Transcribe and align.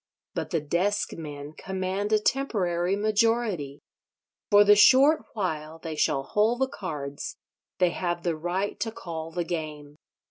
But 0.33 0.49
the 0.49 0.61
deskmen 0.61 1.55
command 1.59 2.11
a 2.11 2.17
temporary 2.17 2.95
majority: 2.95 3.81
for 4.49 4.63
the 4.63 4.75
short 4.75 5.23
while 5.35 5.77
they 5.77 5.95
shall 5.95 6.23
hold 6.23 6.61
the 6.61 6.67
cards 6.67 7.35
they 7.77 7.91
have 7.91 8.23
the 8.23 8.35
right 8.35 8.79
to 8.79 8.91
call 8.91 9.29
the 9.29 9.43
game. 9.45 9.97